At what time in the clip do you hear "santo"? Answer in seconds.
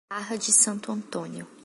0.51-0.91